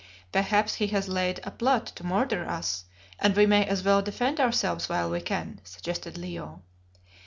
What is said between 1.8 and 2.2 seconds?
to